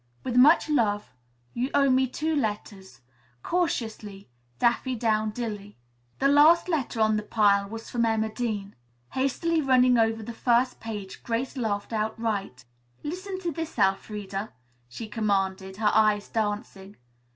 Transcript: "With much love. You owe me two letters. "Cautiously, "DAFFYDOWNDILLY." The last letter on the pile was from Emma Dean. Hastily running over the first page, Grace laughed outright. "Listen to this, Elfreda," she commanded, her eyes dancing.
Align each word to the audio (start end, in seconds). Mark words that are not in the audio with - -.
"With 0.23 0.35
much 0.35 0.67
love. 0.67 1.13
You 1.53 1.69
owe 1.75 1.91
me 1.91 2.07
two 2.07 2.35
letters. 2.35 3.01
"Cautiously, 3.43 4.31
"DAFFYDOWNDILLY." 4.57 5.77
The 6.17 6.27
last 6.27 6.67
letter 6.67 6.99
on 6.99 7.17
the 7.17 7.21
pile 7.21 7.69
was 7.69 7.91
from 7.91 8.05
Emma 8.07 8.29
Dean. 8.33 8.75
Hastily 9.11 9.61
running 9.61 9.99
over 9.99 10.23
the 10.23 10.33
first 10.33 10.79
page, 10.79 11.21
Grace 11.21 11.55
laughed 11.55 11.93
outright. 11.93 12.65
"Listen 13.03 13.39
to 13.41 13.51
this, 13.51 13.77
Elfreda," 13.77 14.51
she 14.89 15.07
commanded, 15.07 15.77
her 15.77 15.91
eyes 15.93 16.27
dancing. 16.29 16.95